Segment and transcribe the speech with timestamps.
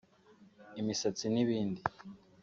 [0.81, 1.81] imisatsi n’ibindi